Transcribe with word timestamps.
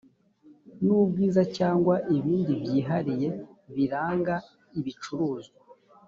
n 0.85 0.87
ubwiza 0.99 1.41
cyangwa 1.57 1.95
ibindi 2.17 2.51
byihariye 2.61 3.29
biranga 3.75 4.35
ibicuruzwa 4.79 5.59